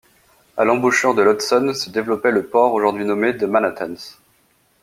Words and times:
À 0.57 0.65
l'embouchure 0.65 1.13
de 1.13 1.21
l'Hudson 1.21 1.73
se 1.75 1.91
développait 1.91 2.31
le 2.31 2.47
port, 2.47 2.73
aujourd'hui 2.73 3.05
nommé, 3.05 3.37
The 3.37 3.43
Manhattans. 3.43 4.17